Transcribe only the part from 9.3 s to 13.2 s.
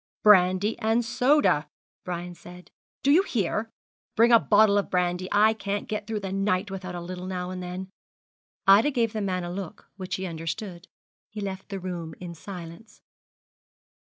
a look which he understood. He left the room in silence.